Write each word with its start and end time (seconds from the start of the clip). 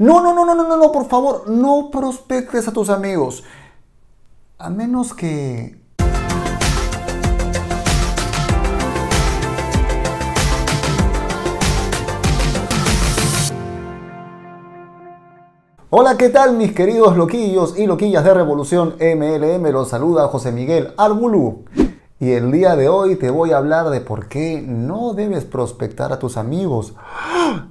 No, 0.00 0.22
no, 0.22 0.32
no, 0.32 0.46
no, 0.46 0.54
no, 0.54 0.66
no, 0.66 0.78
no, 0.78 0.92
por 0.92 1.08
favor, 1.08 1.50
no 1.50 1.90
prospectes 1.92 2.66
a 2.66 2.72
tus 2.72 2.88
amigos. 2.88 3.44
A 4.56 4.70
menos 4.70 5.12
que 5.12 5.78
Hola, 15.90 16.16
¿qué 16.16 16.30
tal 16.30 16.56
mis 16.56 16.72
queridos 16.72 17.14
loquillos 17.18 17.78
y 17.78 17.86
loquillas 17.86 18.24
de 18.24 18.32
Revolución 18.32 18.94
MLM? 18.98 19.70
Los 19.70 19.90
saluda 19.90 20.28
José 20.28 20.50
Miguel 20.50 20.94
Arbulú. 20.96 21.66
Y 22.18 22.30
el 22.30 22.50
día 22.50 22.74
de 22.74 22.88
hoy 22.88 23.16
te 23.16 23.28
voy 23.28 23.52
a 23.52 23.58
hablar 23.58 23.90
de 23.90 24.00
por 24.00 24.28
qué 24.28 24.64
no 24.66 25.12
debes 25.12 25.44
prospectar 25.44 26.10
a 26.10 26.18
tus 26.18 26.38
amigos. 26.38 26.94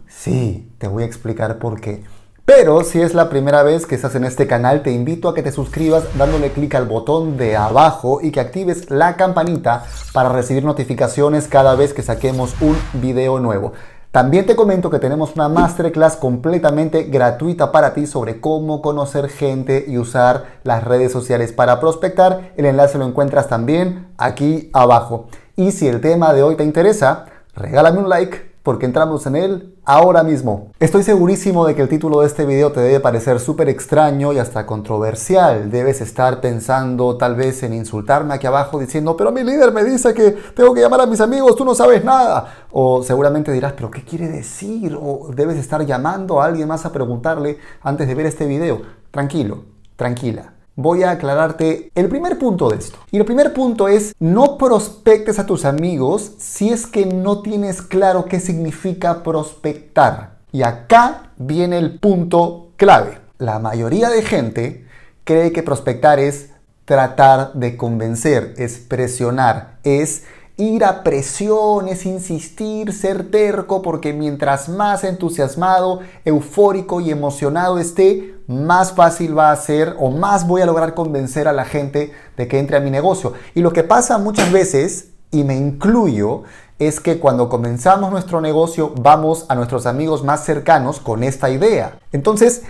Sí, 0.07 0.71
te 0.77 0.87
voy 0.87 1.03
a 1.03 1.05
explicar 1.07 1.57
por 1.57 1.81
qué. 1.81 2.03
Pero 2.51 2.83
si 2.83 2.99
es 2.99 3.13
la 3.13 3.29
primera 3.29 3.61
vez 3.61 3.85
que 3.85 3.93
estás 3.93 4.15
en 4.15 4.23
este 4.23 4.47
canal, 4.47 4.81
te 4.81 4.91
invito 4.91 5.29
a 5.29 5.35
que 5.35 5.43
te 5.43 5.51
suscribas 5.51 6.05
dándole 6.17 6.51
clic 6.51 6.73
al 6.73 6.87
botón 6.87 7.37
de 7.37 7.55
abajo 7.55 8.21
y 8.23 8.31
que 8.31 8.39
actives 8.39 8.89
la 8.89 9.17
campanita 9.17 9.83
para 10.13 10.29
recibir 10.29 10.63
notificaciones 10.63 11.47
cada 11.47 11.75
vez 11.75 11.93
que 11.93 12.01
saquemos 12.01 12.59
un 12.59 12.75
video 12.93 13.39
nuevo. 13.39 13.73
También 14.09 14.47
te 14.47 14.55
comento 14.55 14.89
que 14.89 14.97
tenemos 14.97 15.35
una 15.35 15.47
masterclass 15.47 16.15
completamente 16.15 17.03
gratuita 17.03 17.71
para 17.71 17.93
ti 17.93 18.07
sobre 18.07 18.41
cómo 18.41 18.81
conocer 18.81 19.29
gente 19.29 19.85
y 19.87 19.99
usar 19.99 20.45
las 20.63 20.83
redes 20.83 21.11
sociales 21.11 21.53
para 21.53 21.79
prospectar. 21.79 22.53
El 22.57 22.65
enlace 22.65 22.97
lo 22.97 23.05
encuentras 23.05 23.47
también 23.47 24.07
aquí 24.17 24.71
abajo. 24.73 25.27
Y 25.55 25.71
si 25.71 25.87
el 25.87 26.01
tema 26.01 26.33
de 26.33 26.41
hoy 26.41 26.55
te 26.55 26.63
interesa, 26.63 27.27
regálame 27.53 27.99
un 27.99 28.09
like 28.09 28.48
porque 28.63 28.85
entramos 28.85 29.25
en 29.25 29.35
él 29.35 29.75
ahora 29.85 30.23
mismo. 30.23 30.71
Estoy 30.79 31.03
segurísimo 31.03 31.65
de 31.65 31.75
que 31.75 31.81
el 31.81 31.89
título 31.89 32.21
de 32.21 32.27
este 32.27 32.45
video 32.45 32.71
te 32.71 32.81
debe 32.81 32.99
parecer 32.99 33.39
súper 33.39 33.69
extraño 33.69 34.33
y 34.33 34.37
hasta 34.37 34.65
controversial. 34.65 35.71
Debes 35.71 36.01
estar 36.01 36.41
pensando 36.41 37.17
tal 37.17 37.35
vez 37.35 37.63
en 37.63 37.73
insultarme 37.73 38.33
aquí 38.33 38.47
abajo 38.47 38.79
diciendo, 38.79 39.15
pero 39.17 39.31
mi 39.31 39.43
líder 39.43 39.71
me 39.71 39.83
dice 39.83 40.13
que 40.13 40.31
tengo 40.55 40.73
que 40.73 40.81
llamar 40.81 41.01
a 41.01 41.05
mis 41.05 41.21
amigos, 41.21 41.55
tú 41.55 41.65
no 41.65 41.73
sabes 41.73 42.03
nada. 42.03 42.65
O 42.71 43.01
seguramente 43.03 43.51
dirás, 43.51 43.73
pero 43.73 43.89
¿qué 43.89 44.03
quiere 44.03 44.27
decir? 44.27 44.97
O 45.01 45.29
debes 45.33 45.57
estar 45.57 45.85
llamando 45.85 46.41
a 46.41 46.45
alguien 46.45 46.67
más 46.67 46.85
a 46.85 46.91
preguntarle 46.91 47.57
antes 47.81 48.07
de 48.07 48.15
ver 48.15 48.25
este 48.25 48.45
video. 48.45 48.81
Tranquilo, 49.11 49.63
tranquila 49.95 50.58
voy 50.81 51.03
a 51.03 51.11
aclararte 51.11 51.91
el 51.93 52.07
primer 52.07 52.39
punto 52.39 52.69
de 52.69 52.77
esto. 52.77 52.97
Y 53.11 53.17
el 53.17 53.25
primer 53.25 53.53
punto 53.53 53.89
es 53.89 54.15
no 54.17 54.57
prospectes 54.57 55.37
a 55.37 55.45
tus 55.45 55.65
amigos 55.65 56.31
si 56.37 56.69
es 56.69 56.87
que 56.87 57.05
no 57.05 57.41
tienes 57.41 57.81
claro 57.81 58.25
qué 58.25 58.39
significa 58.39 59.21
prospectar. 59.21 60.37
Y 60.53 60.63
acá 60.63 61.31
viene 61.37 61.77
el 61.77 61.99
punto 61.99 62.69
clave. 62.77 63.19
La 63.39 63.59
mayoría 63.59 64.09
de 64.09 64.21
gente 64.21 64.85
cree 65.25 65.51
que 65.51 65.63
prospectar 65.63 66.17
es 66.17 66.51
tratar 66.85 67.53
de 67.53 67.75
convencer, 67.75 68.53
es 68.57 68.77
presionar, 68.77 69.79
es 69.83 70.23
ir 70.59 70.83
a 70.83 71.03
presión, 71.03 71.87
es 71.87 72.05
insistir, 72.05 72.91
ser 72.91 73.31
terco, 73.31 73.81
porque 73.81 74.11
mientras 74.11 74.67
más 74.67 75.05
entusiasmado, 75.05 76.01
eufórico 76.25 76.99
y 76.99 77.11
emocionado 77.11 77.79
esté, 77.79 78.35
más 78.45 78.91
fácil 78.91 79.37
va 79.37 79.51
a 79.51 79.55
ser 79.55 79.95
o 79.99 80.11
más 80.11 80.45
voy 80.45 80.61
a 80.61 80.65
lograr 80.65 80.95
convencer 80.95 81.47
a 81.47 81.53
la 81.53 81.63
gente 81.63 82.11
de 82.35 82.47
que 82.49 82.59
entre 82.59 82.75
a 82.75 82.81
mi 82.81 82.91
negocio. 82.91 83.33
Y 83.55 83.61
lo 83.61 83.71
que 83.71 83.83
pasa 83.83 84.17
muchas 84.17 84.51
veces, 84.51 85.11
y 85.31 85.45
me 85.45 85.55
incluyo, 85.55 86.43
es 86.77 86.99
que 86.99 87.19
cuando 87.19 87.47
comenzamos 87.47 88.11
nuestro 88.11 88.41
negocio 88.41 88.93
vamos 88.99 89.45
a 89.47 89.55
nuestros 89.55 89.85
amigos 89.85 90.25
más 90.25 90.43
cercanos 90.43 90.99
con 90.99 91.23
esta 91.23 91.49
idea. 91.49 91.99
Entonces, 92.11 92.63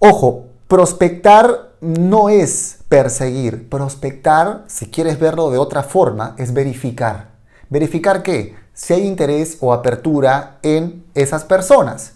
ojo, 0.00 0.46
prospectar 0.66 1.70
no 1.80 2.28
es 2.28 2.78
perseguir. 2.88 3.68
Prospectar, 3.68 4.64
si 4.66 4.86
quieres 4.86 5.20
verlo 5.20 5.50
de 5.50 5.58
otra 5.58 5.84
forma, 5.84 6.34
es 6.38 6.52
verificar. 6.52 7.35
¿Verificar 7.68 8.22
qué? 8.22 8.54
Si 8.74 8.92
hay 8.92 9.06
interés 9.06 9.58
o 9.60 9.72
apertura 9.72 10.58
en 10.62 11.04
esas 11.14 11.44
personas. 11.44 12.12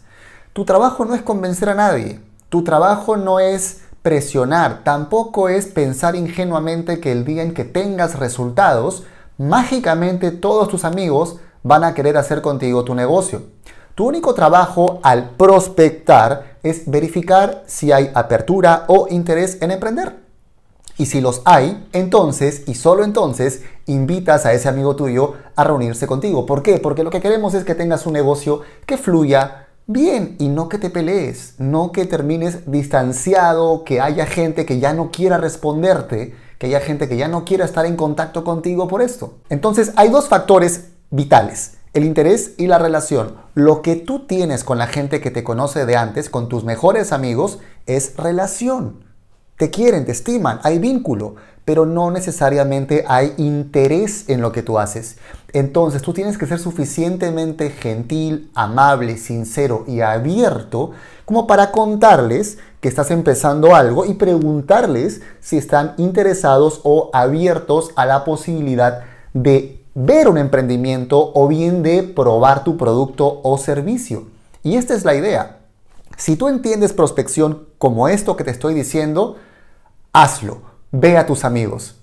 Tu 0.52 0.64
trabajo 0.64 1.04
no 1.04 1.14
es 1.14 1.22
convencer 1.22 1.68
a 1.68 1.74
nadie. 1.74 2.20
Tu 2.48 2.62
trabajo 2.62 3.16
no 3.16 3.40
es 3.40 3.82
presionar. 4.02 4.84
Tampoco 4.84 5.48
es 5.48 5.66
pensar 5.66 6.14
ingenuamente 6.16 7.00
que 7.00 7.12
el 7.12 7.24
día 7.24 7.42
en 7.42 7.54
que 7.54 7.64
tengas 7.64 8.18
resultados, 8.18 9.04
mágicamente 9.38 10.30
todos 10.30 10.68
tus 10.68 10.84
amigos 10.84 11.38
van 11.62 11.84
a 11.84 11.94
querer 11.94 12.16
hacer 12.16 12.42
contigo 12.42 12.84
tu 12.84 12.94
negocio. 12.94 13.42
Tu 13.94 14.06
único 14.06 14.34
trabajo 14.34 15.00
al 15.02 15.30
prospectar 15.30 16.58
es 16.62 16.88
verificar 16.88 17.64
si 17.66 17.92
hay 17.92 18.10
apertura 18.14 18.84
o 18.86 19.08
interés 19.10 19.60
en 19.60 19.72
emprender. 19.72 20.29
Y 20.98 21.06
si 21.06 21.20
los 21.20 21.42
hay, 21.44 21.86
entonces 21.92 22.62
y 22.66 22.74
solo 22.74 23.04
entonces 23.04 23.62
invitas 23.86 24.46
a 24.46 24.52
ese 24.52 24.68
amigo 24.68 24.96
tuyo 24.96 25.34
a 25.56 25.64
reunirse 25.64 26.06
contigo. 26.06 26.46
¿Por 26.46 26.62
qué? 26.62 26.78
Porque 26.78 27.04
lo 27.04 27.10
que 27.10 27.20
queremos 27.20 27.54
es 27.54 27.64
que 27.64 27.74
tengas 27.74 28.06
un 28.06 28.12
negocio 28.12 28.60
que 28.86 28.98
fluya 28.98 29.68
bien 29.86 30.36
y 30.38 30.48
no 30.48 30.68
que 30.68 30.78
te 30.78 30.90
pelees, 30.90 31.54
no 31.58 31.90
que 31.90 32.06
termines 32.06 32.70
distanciado, 32.70 33.84
que 33.84 34.00
haya 34.00 34.26
gente 34.26 34.64
que 34.64 34.78
ya 34.78 34.92
no 34.92 35.10
quiera 35.10 35.36
responderte, 35.38 36.34
que 36.58 36.66
haya 36.66 36.80
gente 36.80 37.08
que 37.08 37.16
ya 37.16 37.26
no 37.26 37.44
quiera 37.44 37.64
estar 37.64 37.86
en 37.86 37.96
contacto 37.96 38.44
contigo 38.44 38.86
por 38.86 39.02
esto. 39.02 39.34
Entonces 39.48 39.92
hay 39.96 40.10
dos 40.10 40.28
factores 40.28 40.90
vitales. 41.10 41.78
El 41.92 42.04
interés 42.04 42.52
y 42.56 42.68
la 42.68 42.78
relación. 42.78 43.34
Lo 43.54 43.82
que 43.82 43.96
tú 43.96 44.26
tienes 44.26 44.62
con 44.62 44.78
la 44.78 44.86
gente 44.86 45.20
que 45.20 45.32
te 45.32 45.42
conoce 45.42 45.86
de 45.86 45.96
antes, 45.96 46.30
con 46.30 46.48
tus 46.48 46.62
mejores 46.62 47.10
amigos, 47.12 47.58
es 47.86 48.16
relación. 48.16 49.09
Te 49.60 49.68
quieren, 49.68 50.06
te 50.06 50.12
estiman, 50.12 50.58
hay 50.62 50.78
vínculo, 50.78 51.34
pero 51.66 51.84
no 51.84 52.10
necesariamente 52.10 53.04
hay 53.06 53.34
interés 53.36 54.26
en 54.30 54.40
lo 54.40 54.52
que 54.52 54.62
tú 54.62 54.78
haces. 54.78 55.18
Entonces 55.52 56.00
tú 56.00 56.14
tienes 56.14 56.38
que 56.38 56.46
ser 56.46 56.58
suficientemente 56.58 57.68
gentil, 57.68 58.50
amable, 58.54 59.18
sincero 59.18 59.84
y 59.86 60.00
abierto 60.00 60.92
como 61.26 61.46
para 61.46 61.72
contarles 61.72 62.56
que 62.80 62.88
estás 62.88 63.10
empezando 63.10 63.74
algo 63.76 64.06
y 64.06 64.14
preguntarles 64.14 65.20
si 65.40 65.58
están 65.58 65.92
interesados 65.98 66.80
o 66.82 67.10
abiertos 67.12 67.90
a 67.96 68.06
la 68.06 68.24
posibilidad 68.24 69.02
de 69.34 69.84
ver 69.94 70.28
un 70.28 70.38
emprendimiento 70.38 71.32
o 71.34 71.48
bien 71.48 71.82
de 71.82 72.02
probar 72.02 72.64
tu 72.64 72.78
producto 72.78 73.42
o 73.42 73.58
servicio. 73.58 74.24
Y 74.62 74.76
esta 74.76 74.94
es 74.94 75.04
la 75.04 75.14
idea. 75.14 75.58
Si 76.16 76.36
tú 76.36 76.48
entiendes 76.48 76.94
prospección 76.94 77.66
como 77.76 78.08
esto 78.08 78.36
que 78.36 78.44
te 78.44 78.50
estoy 78.50 78.72
diciendo, 78.72 79.36
hazlo, 80.12 80.62
ve 80.92 81.16
a 81.16 81.26
tus 81.26 81.44
amigos. 81.44 81.96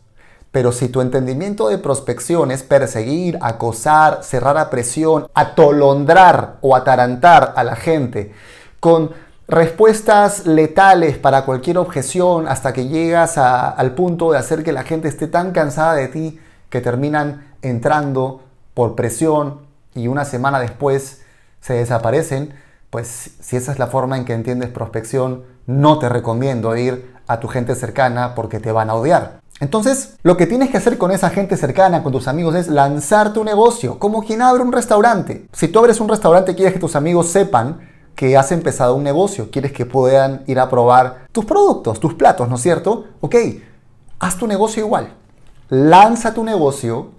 Pero 0.51 0.72
si 0.72 0.88
tu 0.90 1.01
entendimiento 1.01 1.68
de 1.68 1.78
prospección 1.78 2.51
es 2.51 2.63
perseguir, 2.63 3.38
acosar, 3.41 4.23
cerrar 4.23 4.57
a 4.57 4.69
presión, 4.69 5.28
atolondrar 5.34 6.57
o 6.62 6.75
atarantar 6.75 7.53
a 7.56 7.63
la 7.63 7.75
gente 7.75 8.34
con 8.79 9.12
respuestas 9.47 10.45
letales 10.45 11.18
para 11.18 11.45
cualquier 11.45 11.78
objeción 11.78 12.47
hasta 12.47 12.73
que 12.73 12.88
llegas 12.88 13.38
al 13.38 13.94
punto 13.94 14.31
de 14.31 14.38
hacer 14.38 14.63
que 14.63 14.72
la 14.72 14.84
gente 14.84 15.07
esté 15.07 15.28
tan 15.28 15.51
cansada 15.51 15.94
de 15.94 16.07
ti 16.07 16.39
que 16.69 16.81
terminan 16.81 17.53
entrando 17.62 18.41
por 18.74 18.95
presión 18.95 19.62
y 19.95 20.07
una 20.07 20.25
semana 20.25 20.59
después 20.59 21.22
se 21.62 21.74
desaparecen, 21.74 22.53
pues 22.89 23.31
si 23.39 23.56
esa 23.57 23.72
es 23.72 23.79
la 23.79 23.88
forma 23.88 24.18
en 24.18 24.25
que 24.25 24.34
entiendes 24.34 24.69
prospección, 24.69 25.44
no 25.66 26.00
te 26.00 26.09
recomiendo 26.09 26.75
ir 26.75 27.16
a 27.27 27.39
tu 27.39 27.47
gente 27.47 27.75
cercana 27.75 28.33
porque 28.35 28.59
te 28.59 28.71
van 28.71 28.89
a 28.89 28.95
odiar. 28.95 29.41
Entonces, 29.59 30.17
lo 30.21 30.38
que 30.38 30.45
tienes 30.45 30.69
que 30.69 30.77
hacer 30.77 30.97
con 30.97 31.11
esa 31.11 31.29
gente 31.29 31.57
cercana, 31.57 32.03
con 32.03 32.11
tus 32.11 32.27
amigos, 32.27 32.55
es 32.55 32.67
lanzar 32.67 33.33
tu 33.33 33.43
negocio, 33.43 33.97
como 33.97 34.23
quien 34.23 34.41
abre 34.41 34.61
un 34.61 34.71
restaurante. 34.71 35.47
Si 35.51 35.67
tú 35.67 35.79
abres 35.79 35.99
un 35.99 36.09
restaurante, 36.09 36.55
quieres 36.55 36.73
que 36.73 36.79
tus 36.79 36.95
amigos 36.95 37.27
sepan 37.27 37.79
que 38.15 38.38
has 38.38 38.51
empezado 38.51 38.95
un 38.95 39.03
negocio, 39.03 39.49
quieres 39.51 39.71
que 39.71 39.85
puedan 39.85 40.43
ir 40.47 40.59
a 40.59 40.69
probar 40.69 41.27
tus 41.31 41.45
productos, 41.45 42.00
tus 42.00 42.15
platos, 42.15 42.50
¿no 42.50 42.56
es 42.56 42.62
cierto? 42.62 43.06
Ok, 43.21 43.35
haz 44.19 44.38
tu 44.38 44.47
negocio 44.47 44.83
igual. 44.83 45.13
Lanza 45.69 46.33
tu 46.33 46.44
negocio, 46.44 47.12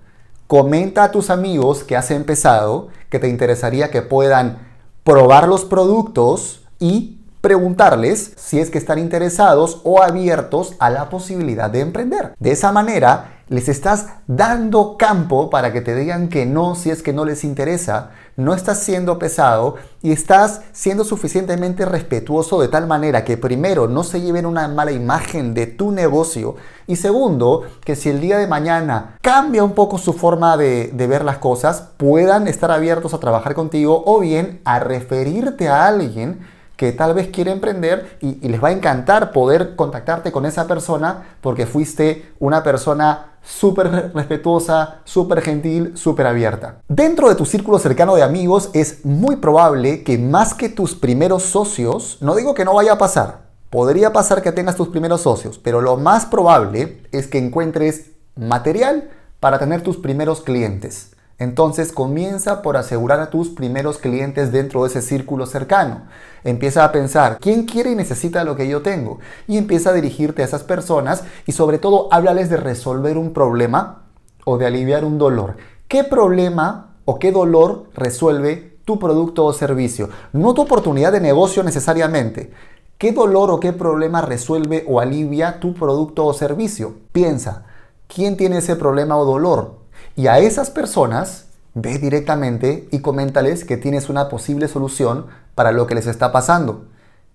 comenta 0.46 1.04
a 1.04 1.10
tus 1.10 1.30
amigos 1.30 1.84
que 1.84 1.96
has 1.96 2.10
empezado, 2.10 2.88
que 3.10 3.18
te 3.18 3.28
interesaría 3.28 3.90
que 3.90 4.02
puedan 4.02 4.58
probar 5.04 5.46
los 5.46 5.64
productos 5.64 6.66
y 6.80 7.17
preguntarles 7.48 8.32
si 8.36 8.60
es 8.60 8.68
que 8.68 8.76
están 8.76 8.98
interesados 8.98 9.80
o 9.82 10.02
abiertos 10.02 10.74
a 10.80 10.90
la 10.90 11.08
posibilidad 11.08 11.70
de 11.70 11.80
emprender. 11.80 12.34
De 12.38 12.50
esa 12.50 12.72
manera, 12.72 13.38
les 13.48 13.70
estás 13.70 14.08
dando 14.26 14.98
campo 14.98 15.48
para 15.48 15.72
que 15.72 15.80
te 15.80 15.94
digan 15.94 16.28
que 16.28 16.44
no 16.44 16.74
si 16.74 16.90
es 16.90 17.02
que 17.02 17.14
no 17.14 17.24
les 17.24 17.44
interesa, 17.44 18.10
no 18.36 18.52
estás 18.52 18.80
siendo 18.80 19.18
pesado 19.18 19.76
y 20.02 20.12
estás 20.12 20.60
siendo 20.72 21.04
suficientemente 21.04 21.86
respetuoso 21.86 22.60
de 22.60 22.68
tal 22.68 22.86
manera 22.86 23.24
que 23.24 23.38
primero 23.38 23.88
no 23.88 24.04
se 24.04 24.20
lleven 24.20 24.44
una 24.44 24.68
mala 24.68 24.92
imagen 24.92 25.54
de 25.54 25.66
tu 25.66 25.90
negocio 25.90 26.56
y 26.86 26.96
segundo 26.96 27.62
que 27.82 27.96
si 27.96 28.10
el 28.10 28.20
día 28.20 28.36
de 28.36 28.46
mañana 28.46 29.16
cambia 29.22 29.64
un 29.64 29.72
poco 29.72 29.96
su 29.96 30.12
forma 30.12 30.58
de, 30.58 30.90
de 30.92 31.06
ver 31.06 31.24
las 31.24 31.38
cosas, 31.38 31.88
puedan 31.96 32.46
estar 32.46 32.70
abiertos 32.70 33.14
a 33.14 33.20
trabajar 33.20 33.54
contigo 33.54 34.02
o 34.04 34.20
bien 34.20 34.60
a 34.66 34.80
referirte 34.80 35.70
a 35.70 35.86
alguien 35.86 36.57
que 36.78 36.92
tal 36.92 37.12
vez 37.12 37.28
quiere 37.28 37.50
emprender 37.50 38.16
y, 38.20 38.38
y 38.40 38.48
les 38.48 38.62
va 38.62 38.68
a 38.68 38.72
encantar 38.72 39.32
poder 39.32 39.74
contactarte 39.74 40.30
con 40.30 40.46
esa 40.46 40.68
persona 40.68 41.36
porque 41.40 41.66
fuiste 41.66 42.32
una 42.38 42.62
persona 42.62 43.32
súper 43.42 44.12
respetuosa, 44.14 45.00
súper 45.02 45.42
gentil, 45.42 45.96
súper 45.96 46.28
abierta. 46.28 46.80
Dentro 46.86 47.28
de 47.28 47.34
tu 47.34 47.46
círculo 47.46 47.80
cercano 47.80 48.14
de 48.14 48.22
amigos 48.22 48.70
es 48.74 49.04
muy 49.04 49.36
probable 49.36 50.04
que 50.04 50.18
más 50.18 50.54
que 50.54 50.68
tus 50.68 50.94
primeros 50.94 51.42
socios, 51.42 52.18
no 52.20 52.36
digo 52.36 52.54
que 52.54 52.64
no 52.64 52.74
vaya 52.74 52.92
a 52.92 52.98
pasar, 52.98 53.48
podría 53.70 54.12
pasar 54.12 54.40
que 54.40 54.52
tengas 54.52 54.76
tus 54.76 54.88
primeros 54.88 55.22
socios, 55.22 55.58
pero 55.58 55.80
lo 55.80 55.96
más 55.96 56.26
probable 56.26 57.02
es 57.10 57.26
que 57.26 57.38
encuentres 57.38 58.12
material 58.36 59.10
para 59.40 59.58
tener 59.58 59.82
tus 59.82 59.96
primeros 59.96 60.42
clientes. 60.42 61.10
Entonces 61.38 61.92
comienza 61.92 62.62
por 62.62 62.76
asegurar 62.76 63.20
a 63.20 63.30
tus 63.30 63.48
primeros 63.48 63.98
clientes 63.98 64.50
dentro 64.50 64.82
de 64.82 64.88
ese 64.88 65.02
círculo 65.02 65.46
cercano. 65.46 66.02
Empieza 66.42 66.84
a 66.84 66.90
pensar, 66.90 67.38
¿quién 67.40 67.64
quiere 67.64 67.92
y 67.92 67.94
necesita 67.94 68.42
lo 68.42 68.56
que 68.56 68.68
yo 68.68 68.82
tengo? 68.82 69.20
Y 69.46 69.56
empieza 69.56 69.90
a 69.90 69.92
dirigirte 69.94 70.42
a 70.42 70.44
esas 70.44 70.64
personas 70.64 71.22
y 71.46 71.52
sobre 71.52 71.78
todo 71.78 72.08
háblales 72.12 72.50
de 72.50 72.56
resolver 72.56 73.16
un 73.16 73.32
problema 73.32 74.02
o 74.44 74.58
de 74.58 74.66
aliviar 74.66 75.04
un 75.04 75.18
dolor. 75.18 75.56
¿Qué 75.86 76.02
problema 76.02 76.96
o 77.04 77.20
qué 77.20 77.30
dolor 77.30 77.84
resuelve 77.94 78.80
tu 78.84 78.98
producto 78.98 79.44
o 79.44 79.52
servicio? 79.52 80.08
No 80.32 80.54
tu 80.54 80.62
oportunidad 80.62 81.12
de 81.12 81.20
negocio 81.20 81.62
necesariamente. 81.62 82.50
¿Qué 82.98 83.12
dolor 83.12 83.52
o 83.52 83.60
qué 83.60 83.72
problema 83.72 84.22
resuelve 84.22 84.84
o 84.88 84.98
alivia 84.98 85.60
tu 85.60 85.72
producto 85.72 86.26
o 86.26 86.34
servicio? 86.34 86.94
Piensa, 87.12 87.64
¿quién 88.08 88.36
tiene 88.36 88.58
ese 88.58 88.74
problema 88.74 89.16
o 89.16 89.24
dolor? 89.24 89.78
Y 90.18 90.26
a 90.26 90.40
esas 90.40 90.70
personas 90.70 91.46
ve 91.74 91.96
directamente 91.98 92.88
y 92.90 92.98
coméntales 92.98 93.64
que 93.64 93.76
tienes 93.76 94.08
una 94.08 94.28
posible 94.28 94.66
solución 94.66 95.26
para 95.54 95.70
lo 95.70 95.86
que 95.86 95.94
les 95.94 96.08
está 96.08 96.32
pasando. 96.32 96.86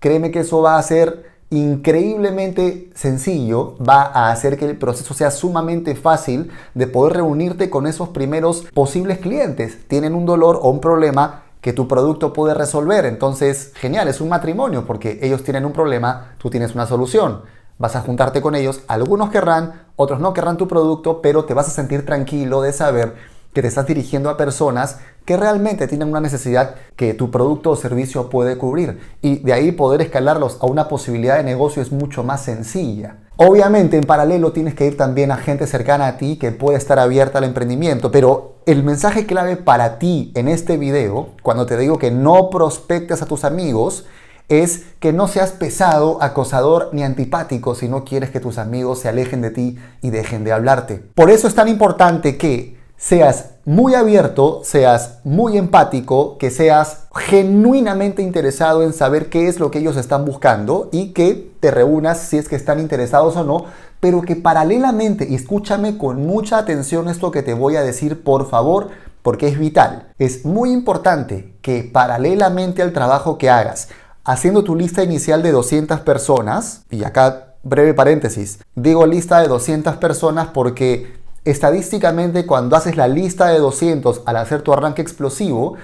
Créeme 0.02 0.32
que 0.32 0.42
eso 0.42 0.62
va 0.62 0.78
a 0.78 0.84
ser 0.84 1.32
increíblemente 1.50 2.90
sencillo, 2.94 3.78
va 3.78 4.02
a 4.02 4.32
hacer 4.32 4.58
que 4.58 4.66
el 4.66 4.78
proceso 4.78 5.14
sea 5.14 5.32
sumamente 5.32 5.96
fácil 5.96 6.52
de 6.74 6.88
poder 6.88 7.14
reunirte 7.14 7.70
con 7.70 7.88
esos 7.88 8.10
primeros 8.10 8.66
posibles 8.74 9.20
clientes. 9.20 9.88
Tienen 9.88 10.14
un 10.14 10.26
dolor 10.26 10.60
o 10.62 10.70
un 10.70 10.82
problema 10.82 11.44
que 11.62 11.72
tu 11.72 11.88
producto 11.88 12.34
puede 12.34 12.54
resolver. 12.54 13.06
Entonces, 13.06 13.72
genial, 13.76 14.10
es 14.10 14.20
un 14.20 14.28
matrimonio 14.28 14.86
porque 14.86 15.20
ellos 15.22 15.42
tienen 15.42 15.64
un 15.64 15.72
problema, 15.72 16.36
tú 16.38 16.50
tienes 16.50 16.76
una 16.76 16.86
solución. 16.86 17.44
Vas 17.78 17.96
a 17.96 18.02
juntarte 18.02 18.42
con 18.42 18.56
ellos, 18.56 18.82
algunos 18.88 19.30
querrán, 19.30 19.84
otros 19.96 20.20
no 20.20 20.34
querrán 20.34 20.58
tu 20.58 20.68
producto, 20.68 21.22
pero 21.22 21.46
te 21.46 21.54
vas 21.54 21.68
a 21.68 21.72
sentir 21.72 22.06
tranquilo 22.06 22.62
de 22.62 22.74
saber 22.74 23.16
que 23.54 23.62
te 23.62 23.68
estás 23.68 23.86
dirigiendo 23.86 24.30
a 24.30 24.38
personas 24.38 25.00
que 25.26 25.38
realmente 25.38 25.88
tienen 25.88 26.10
una 26.10 26.20
necesidad 26.20 26.76
que 26.96 27.14
tu 27.14 27.32
producto 27.32 27.72
o 27.72 27.76
servicio 27.76 28.30
puede 28.30 28.58
cubrir. 28.58 29.00
Y 29.22 29.38
de 29.40 29.54
ahí 29.54 29.72
poder 29.72 30.02
escalarlos 30.02 30.58
a 30.62 30.66
una 30.66 30.88
posibilidad 30.88 31.38
de 31.38 31.44
negocio 31.44 31.82
es 31.82 31.92
mucho 31.92 32.24
más 32.24 32.42
sencilla. 32.42 33.18
Obviamente 33.36 33.98
en 33.98 34.04
paralelo 34.04 34.52
tienes 34.52 34.76
que 34.76 34.86
ir 34.86 34.98
también 34.98 35.32
a 35.32 35.38
gente 35.38 35.66
cercana 35.66 36.08
a 36.08 36.18
ti 36.18 36.38
que 36.38 36.52
puede 36.52 36.78
estar 36.78 37.00
abierta 37.00 37.40
al 37.40 37.46
emprendimiento, 37.46 38.12
pero 38.12 38.58
el 38.66 38.84
mensaje 38.84 39.26
clave 39.26 39.58
para 39.58 39.98
ti 39.98 40.32
en 40.36 40.48
este 40.48 40.78
video, 40.78 41.30
cuando 41.42 41.66
te 41.66 41.78
digo 41.78 41.98
que 41.98 42.12
no 42.12 42.50
prospectes 42.50 43.22
a 43.22 43.26
tus 43.26 43.44
amigos, 43.44 44.06
es 44.50 44.84
que 45.00 45.14
no 45.14 45.28
seas 45.28 45.52
pesado, 45.52 46.22
acosador 46.22 46.90
ni 46.94 47.04
antipático 47.04 47.76
si 47.76 47.88
no 47.88 48.04
quieres 48.04 48.30
que 48.30 48.40
tus 48.40 48.58
amigos 48.58 49.00
se 49.00 49.10
alejen 49.10 49.42
de 49.42 49.52
ti 49.52 49.78
y 50.02 50.10
dejen 50.10 50.44
de 50.44 50.52
hablarte. 50.52 51.04
Por 51.16 51.30
eso 51.30 51.48
es 51.48 51.56
tan 51.56 51.68
importante 51.68 52.38
que 52.38 52.78
seas 52.98 53.52
muy 53.66 53.96
abierto, 53.96 54.62
seas 54.64 55.20
muy 55.24 55.58
empático, 55.58 56.38
que 56.38 56.52
seas 56.52 57.08
genuinamente 57.16 58.22
interesado 58.22 58.84
en 58.84 58.94
saber 58.94 59.30
qué 59.30 59.48
es 59.48 59.60
lo 59.60 59.72
que 59.72 59.80
ellos 59.80 59.98
están 59.98 60.26
buscando 60.26 60.90
y 60.92 61.14
que 61.14 61.52
te 61.60 61.72
reúnas 61.72 62.20
si 62.20 62.38
es 62.38 62.50
que 62.50 62.56
están 62.56 62.80
interesados 62.80 63.36
o 63.38 63.44
no, 63.44 63.66
pero 64.00 64.22
que 64.22 64.36
paralelamente, 64.36 65.26
y 65.30 65.36
escúchame 65.36 65.98
con 65.98 66.26
mucha 66.26 66.58
atención 66.58 67.08
esto 67.08 67.32
que 67.32 67.42
te 67.42 67.54
voy 67.54 67.78
a 67.78 67.84
decir, 67.84 68.24
por 68.24 68.50
favor, 68.50 68.90
porque 69.22 69.48
es 69.48 69.58
vital. 69.58 70.10
Es 70.20 70.46
muy 70.46 70.72
importante 70.72 71.56
que 71.62 71.84
paralelamente 71.84 72.82
al 72.82 72.92
trabajo 72.92 73.38
que 73.38 73.50
hagas, 73.50 73.88
haciendo 74.24 74.64
tu 74.64 74.76
lista 74.76 75.04
inicial 75.04 75.44
de 75.44 75.52
200 75.52 76.00
personas, 76.02 76.84
y 76.90 77.04
acá 77.04 77.56
breve 77.64 77.94
paréntesis, 77.94 78.60
digo 78.76 79.06
lista 79.06 79.40
de 79.40 79.48
200 79.48 79.98
personas 79.98 80.48
porque 80.54 81.14
estadísticamente 81.46 82.46
cuando 82.46 82.76
haces 82.76 82.96
la 82.96 83.08
lista 83.08 83.48
de 83.48 83.60
200 83.60 84.22
al 84.26 84.38
hacer 84.38 84.62
tu 84.62 84.74
arranque 84.74 85.02
explosivo, 85.02 85.76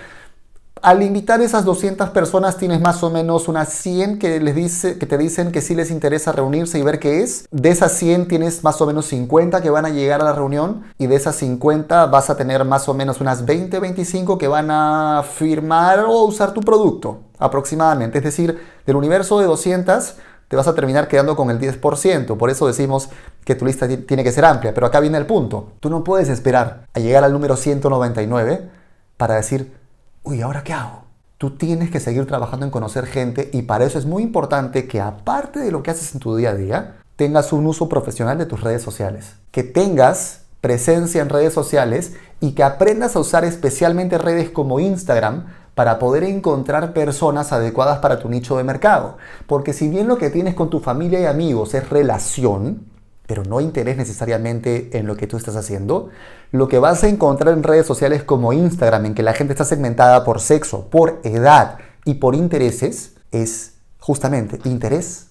al 0.81 1.03
invitar 1.03 1.41
esas 1.41 1.65
200 1.65 2.09
personas 2.09 2.57
tienes 2.57 2.81
más 2.81 3.03
o 3.03 3.09
menos 3.09 3.47
unas 3.47 3.69
100 3.69 4.19
que, 4.19 4.39
les 4.39 4.55
dice, 4.55 4.97
que 4.97 5.05
te 5.05 5.17
dicen 5.17 5.51
que 5.51 5.61
sí 5.61 5.75
les 5.75 5.91
interesa 5.91 6.31
reunirse 6.31 6.79
y 6.79 6.83
ver 6.83 6.99
qué 6.99 7.21
es. 7.21 7.47
De 7.51 7.69
esas 7.69 7.93
100 7.93 8.27
tienes 8.27 8.63
más 8.63 8.79
o 8.81 8.85
menos 8.85 9.05
50 9.07 9.61
que 9.61 9.69
van 9.69 9.85
a 9.85 9.89
llegar 9.89 10.21
a 10.21 10.25
la 10.25 10.33
reunión 10.33 10.83
y 10.97 11.07
de 11.07 11.15
esas 11.15 11.35
50 11.35 12.07
vas 12.07 12.29
a 12.29 12.37
tener 12.37 12.63
más 12.65 12.87
o 12.89 12.93
menos 12.93 13.21
unas 13.21 13.45
20, 13.45 13.79
25 13.79 14.37
que 14.37 14.47
van 14.47 14.69
a 14.71 15.23
firmar 15.23 15.99
o 16.01 16.23
usar 16.23 16.53
tu 16.53 16.61
producto 16.61 17.19
aproximadamente. 17.37 18.17
Es 18.17 18.23
decir, 18.23 18.59
del 18.85 18.95
universo 18.95 19.39
de 19.39 19.45
200 19.45 20.15
te 20.47 20.55
vas 20.55 20.67
a 20.67 20.73
terminar 20.73 21.07
quedando 21.07 21.35
con 21.35 21.51
el 21.51 21.59
10%. 21.59 22.37
Por 22.37 22.49
eso 22.49 22.67
decimos 22.67 23.09
que 23.45 23.55
tu 23.55 23.65
lista 23.65 23.87
tiene 23.87 24.23
que 24.23 24.31
ser 24.31 24.45
amplia. 24.45 24.73
Pero 24.73 24.87
acá 24.87 24.99
viene 24.99 25.17
el 25.17 25.25
punto. 25.25 25.73
Tú 25.79 25.89
no 25.89 26.03
puedes 26.03 26.27
esperar 26.27 26.87
a 26.93 26.99
llegar 26.99 27.23
al 27.23 27.33
número 27.33 27.55
199 27.55 28.69
para 29.15 29.35
decir, 29.35 29.78
uy, 30.23 30.41
¿ahora 30.41 30.63
qué 30.63 30.73
hago? 30.73 31.03
Tú 31.37 31.51
tienes 31.51 31.89
que 31.89 31.99
seguir 31.99 32.25
trabajando 32.27 32.65
en 32.65 32.71
conocer 32.71 33.05
gente 33.05 33.49
y 33.53 33.61
para 33.61 33.85
eso 33.85 33.97
es 33.97 34.05
muy 34.05 34.23
importante 34.23 34.87
que 34.87 34.99
aparte 34.99 35.59
de 35.59 35.71
lo 35.71 35.83
que 35.83 35.91
haces 35.91 36.13
en 36.13 36.19
tu 36.19 36.35
día 36.35 36.49
a 36.49 36.55
día, 36.55 36.97
tengas 37.15 37.53
un 37.53 37.65
uso 37.65 37.87
profesional 37.87 38.37
de 38.37 38.45
tus 38.45 38.61
redes 38.61 38.81
sociales. 38.81 39.35
Que 39.51 39.63
tengas 39.63 40.41
presencia 40.61 41.21
en 41.21 41.29
redes 41.29 41.53
sociales 41.53 42.13
y 42.41 42.51
que 42.51 42.63
aprendas 42.63 43.15
a 43.15 43.19
usar 43.19 43.45
especialmente 43.45 44.17
redes 44.17 44.49
como 44.49 44.79
Instagram 44.79 45.47
para 45.75 45.97
poder 45.97 46.23
encontrar 46.23 46.91
personas 46.91 47.53
adecuadas 47.53 47.99
para 47.99 48.19
tu 48.19 48.27
nicho 48.27 48.57
de 48.57 48.65
mercado. 48.65 49.17
Porque 49.47 49.71
si 49.71 49.87
bien 49.87 50.09
lo 50.09 50.17
que 50.17 50.29
tienes 50.29 50.55
con 50.55 50.69
tu 50.69 50.81
familia 50.81 51.21
y 51.21 51.25
amigos 51.25 51.73
es 51.73 51.89
relación, 51.89 52.85
pero 53.29 53.43
no 53.43 53.61
interés 53.61 53.95
necesariamente 53.95 54.97
en 54.97 55.05
lo 55.05 55.15
que 55.15 55.27
tú 55.27 55.37
estás 55.37 55.55
haciendo, 55.55 56.09
lo 56.51 56.67
que 56.67 56.79
vas 56.79 57.03
a 57.03 57.09
encontrar 57.09 57.53
en 57.53 57.61
redes 57.61 57.85
sociales 57.85 58.23
como 58.23 58.53
Instagram, 58.53 59.05
en 59.05 59.13
que 59.13 59.21
la 59.21 59.33
gente 59.33 59.53
está 59.53 59.65
segmentada 59.65 60.23
por 60.23 60.39
sexo, 60.39 60.89
por 60.89 61.21
edad 61.23 61.77
y 62.05 62.15
por 62.15 62.33
intereses, 62.33 63.17
es 63.31 63.75
justamente 63.99 64.59
interés. 64.67 65.27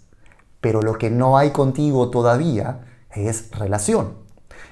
Pero 0.60 0.80
lo 0.80 0.96
que 0.96 1.10
no 1.10 1.38
hay 1.38 1.50
contigo 1.50 2.08
todavía 2.08 2.82
es 3.10 3.50
relación. 3.50 4.12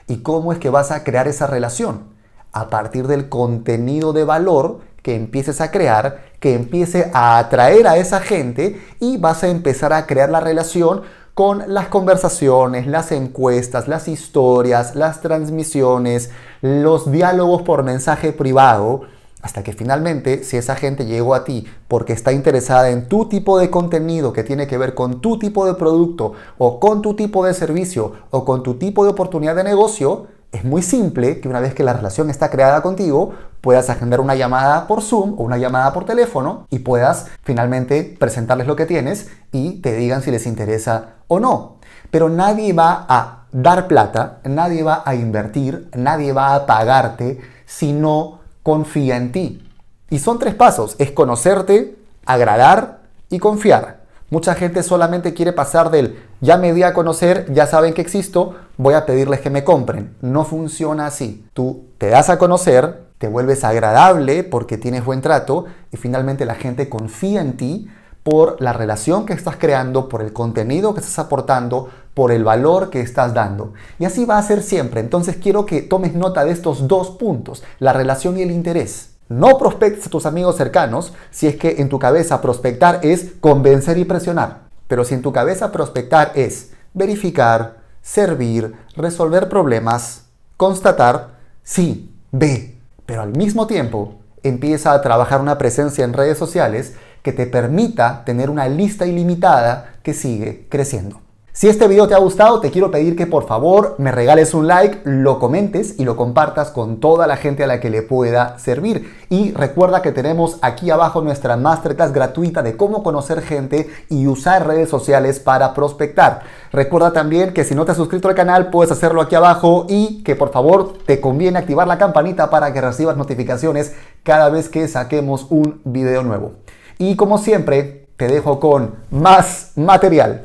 ¿Y 0.07 0.19
cómo 0.19 0.53
es 0.53 0.61
que 0.61 0.71
vas 0.71 0.93
a 0.93 1.03
crear 1.03 1.27
esa 1.27 1.49
relación? 1.49 2.05
A 2.53 2.71
partir 2.71 3.09
del 3.09 3.29
contenido 3.29 4.13
de 4.13 4.23
valor 4.23 4.83
que 5.03 5.17
empieces 5.17 5.61
a 5.61 5.73
crear, 5.73 6.27
que 6.39 6.55
empiece 6.55 7.11
a 7.13 7.39
atraer 7.39 7.89
a 7.89 7.97
esa 7.97 8.21
gente 8.21 8.81
y 9.01 9.17
vas 9.17 9.43
a 9.43 9.49
empezar 9.49 9.93
a 9.93 10.07
crear 10.07 10.31
la 10.31 10.39
relación 10.39 11.03
con 11.37 11.65
las 11.67 11.89
conversaciones, 11.89 12.87
las 12.87 13.13
encuestas, 13.13 13.89
las 13.89 14.09
historias, 14.09 14.97
las 14.97 15.21
transmisiones, 15.21 16.31
los 16.63 17.13
diálogos 17.13 17.61
por 17.61 17.83
mensaje 17.83 18.33
privado, 18.33 19.03
hasta 19.43 19.63
que 19.63 19.75
finalmente, 19.75 20.45
si 20.45 20.57
esa 20.57 20.77
gente 20.77 21.05
llegó 21.05 21.35
a 21.35 21.45
ti 21.45 21.67
porque 21.89 22.15
está 22.15 22.33
interesada 22.33 22.89
en 22.89 23.07
tu 23.07 23.29
tipo 23.29 23.59
de 23.59 23.69
contenido 23.69 24.33
que 24.33 24.45
tiene 24.45 24.67
que 24.67 24.79
ver 24.79 24.95
con 24.95 25.21
tu 25.21 25.39
tipo 25.39 25.67
de 25.67 25.75
producto 25.75 26.33
o 26.57 26.81
con 26.81 27.03
tu 27.03 27.13
tipo 27.13 27.45
de 27.45 27.53
servicio 27.53 28.13
o 28.31 28.47
con 28.47 28.63
tu 28.63 28.77
tipo 28.77 29.05
de 29.05 29.11
oportunidad 29.11 29.57
de 29.57 29.65
negocio, 29.65 30.29
es 30.53 30.65
muy 30.65 30.83
simple 30.83 31.41
que 31.41 31.49
una 31.49 31.61
vez 31.61 31.75
que 31.75 31.85
la 31.85 31.93
relación 31.93 32.31
está 32.31 32.51
creada 32.51 32.83
contigo, 32.83 33.35
puedas 33.61 33.91
agendar 33.91 34.21
una 34.21 34.35
llamada 34.35 34.87
por 34.87 35.03
Zoom 35.03 35.35
o 35.39 35.43
una 35.43 35.59
llamada 35.59 35.93
por 35.93 36.05
teléfono 36.05 36.67
y 36.71 36.79
puedas 36.79 37.27
finalmente 37.43 38.17
presentarles 38.19 38.67
lo 38.67 38.77
que 38.77 38.87
tienes 38.87 39.29
y 39.53 39.81
te 39.81 39.95
digan 39.97 40.23
si 40.23 40.31
les 40.31 40.47
interesa 40.47 41.17
o 41.29 41.41
no. 41.41 41.77
Pero 42.11 42.29
nadie 42.29 42.73
va 42.73 43.07
a 43.09 43.47
dar 43.53 43.89
plata, 43.89 44.39
nadie 44.45 44.83
va 44.83 45.03
a 45.05 45.15
invertir, 45.15 45.91
nadie 45.95 46.33
va 46.33 46.55
a 46.55 46.67
pagarte 46.67 47.41
si 47.67 47.93
no 47.93 48.41
confía 48.63 49.17
en 49.17 49.33
ti. 49.33 49.69
Y 50.11 50.21
son 50.21 50.39
tres 50.39 50.55
pasos, 50.55 50.95
es 50.99 51.11
conocerte, 51.11 51.99
agradar 52.25 53.01
y 53.29 53.39
confiar. 53.39 54.06
Mucha 54.29 54.57
gente 54.57 54.83
solamente 54.83 55.35
quiere 55.35 55.53
pasar 55.53 55.91
del 55.91 56.19
ya 56.41 56.57
me 56.57 56.73
di 56.73 56.83
a 56.83 56.93
conocer, 56.93 57.47
ya 57.53 57.67
saben 57.67 57.95
que 57.95 58.01
existo, 58.03 58.57
voy 58.77 58.95
a 58.95 59.07
pedirles 59.07 59.41
que 59.41 59.51
me 59.51 59.63
compren. 59.63 60.17
No 60.21 60.45
funciona 60.45 61.07
así. 61.07 61.47
Tú 61.55 61.85
te 61.99 62.09
das 62.09 62.29
a 62.29 62.37
conocer, 62.37 63.05
te 63.19 63.29
vuelves 63.29 63.63
agradable 63.63 64.43
porque 64.43 64.79
tienes 64.79 65.05
buen 65.05 65.21
trato 65.21 65.67
y 65.93 65.97
finalmente 65.97 66.45
la 66.45 66.57
gente 66.57 66.89
confía 66.89 67.41
en 67.41 67.57
ti 67.57 67.89
por 68.25 68.61
la 68.61 68.73
relación 68.73 69.25
que 69.25 69.33
estás 69.33 69.57
creando, 69.57 70.09
por 70.09 70.21
el 70.21 70.33
contenido 70.33 70.93
que 70.93 71.01
estás 71.01 71.21
aportando, 71.21 71.89
por 72.13 72.33
el 72.33 72.43
valor 72.43 72.91
que 72.91 73.01
estás 73.01 73.33
dando. 73.33 73.75
Y 74.01 74.05
así 74.07 74.25
va 74.25 74.39
a 74.39 74.43
ser 74.43 74.65
siempre. 74.65 75.01
Entonces 75.01 75.37
quiero 75.37 75.65
que 75.65 75.83
tomes 75.83 76.15
nota 76.15 76.45
de 76.45 76.51
estos 76.51 76.89
dos 76.89 77.11
puntos, 77.11 77.63
la 77.79 77.93
relación 77.93 78.37
y 78.37 78.43
el 78.43 78.51
interés. 78.51 79.16
No 79.29 79.59
prospectes 79.59 80.07
a 80.07 80.11
tus 80.11 80.25
amigos 80.25 80.57
cercanos 80.57 81.13
si 81.31 81.49
es 81.49 81.57
que 81.57 81.77
en 81.79 81.89
tu 81.89 81.99
cabeza 81.99 82.41
prospectar 82.41 83.01
es 83.03 83.33
convencer 83.41 83.99
y 83.99 84.05
presionar. 84.05 84.67
Pero 84.87 85.05
si 85.05 85.15
en 85.15 85.23
tu 85.23 85.33
cabeza 85.33 85.73
prospectar 85.73 86.33
es 86.37 86.71
verificar, 86.95 87.79
servir, 88.03 88.75
resolver 88.95 89.49
problemas, 89.49 90.27
constatar, 90.57 91.31
sí, 91.65 92.15
ve. 92.31 92.79
Pero 93.05 93.23
al 93.23 93.37
mismo 93.37 93.67
tiempo 93.67 94.15
empieza 94.45 94.93
a 94.93 95.03
trabajar 95.03 95.41
una 95.41 95.59
presencia 95.59 96.05
en 96.05 96.13
redes 96.13 96.39
sociales 96.39 96.95
que 97.23 97.33
te 97.33 97.47
permita 97.47 98.25
tener 98.25 98.49
una 98.49 98.69
lista 98.69 99.07
ilimitada 99.07 99.97
que 100.05 100.15
sigue 100.15 100.69
creciendo. 100.69 101.26
Si 101.57 101.69
este 101.69 101.89
video 101.89 102.07
te 102.07 102.13
ha 102.13 102.19
gustado, 102.19 102.61
te 102.61 102.71
quiero 102.71 102.91
pedir 102.91 103.17
que 103.17 103.27
por 103.27 103.47
favor 103.47 103.95
me 103.97 104.13
regales 104.13 104.53
un 104.53 104.67
like, 104.67 105.01
lo 105.05 105.39
comentes 105.39 105.99
y 105.99 106.05
lo 106.05 106.15
compartas 106.15 106.71
con 106.71 107.01
toda 107.01 107.27
la 107.27 107.39
gente 107.39 107.65
a 107.65 107.67
la 107.67 107.81
que 107.81 107.89
le 107.89 108.03
pueda 108.03 108.59
servir. 108.59 109.11
Y 109.31 109.53
recuerda 109.53 110.03
que 110.03 110.13
tenemos 110.13 110.59
aquí 110.61 110.91
abajo 110.91 111.23
nuestra 111.23 111.57
masterclass 111.57 112.13
gratuita 112.13 112.63
de 112.63 112.77
cómo 112.77 113.03
conocer 113.03 113.41
gente 113.41 113.89
y 114.11 114.27
usar 114.27 114.67
redes 114.67 114.91
sociales 114.91 115.41
para 115.41 115.73
prospectar. 115.73 116.43
Recuerda 116.73 117.15
también 117.15 117.55
que 117.55 117.65
si 117.65 117.75
no 117.75 117.87
te 117.87 117.93
has 117.93 117.97
suscrito 117.97 118.29
al 118.29 118.35
canal, 118.35 118.69
puedes 118.69 118.93
hacerlo 118.93 119.23
aquí 119.23 119.35
abajo 119.35 119.87
y 119.89 120.23
que 120.25 120.37
por 120.37 120.53
favor 120.53 120.99
te 121.07 121.23
conviene 121.23 121.59
activar 121.59 121.89
la 121.89 121.97
campanita 121.97 122.51
para 122.51 122.75
que 122.75 122.83
recibas 122.83 123.17
notificaciones 123.17 123.95
cada 124.25 124.51
vez 124.51 124.69
que 124.69 124.87
saquemos 124.89 125.47
un 125.49 125.81
video 125.85 126.23
nuevo. 126.23 126.53
Y 126.99 127.17
como 127.17 127.39
siempre, 127.39 128.09
te 128.19 128.29
dejo 128.29 128.61
con 128.61 128.97
más 129.11 129.73
material 129.75 130.45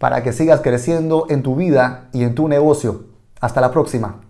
para 0.00 0.22
que 0.22 0.32
sigas 0.32 0.62
creciendo 0.62 1.26
en 1.28 1.42
tu 1.42 1.56
vida 1.56 2.08
y 2.14 2.24
en 2.24 2.34
tu 2.34 2.48
negocio. 2.48 3.04
Hasta 3.38 3.60
la 3.60 3.70
próxima. 3.70 4.29